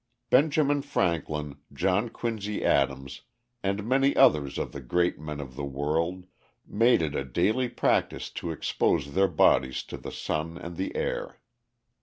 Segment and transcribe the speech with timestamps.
[0.31, 3.21] ]Benjamin Franklin, John Quincy Adams,
[3.61, 6.25] and many others of the great men of the world,
[6.65, 11.39] made it a daily practice to expose their bodies to the sun and the air.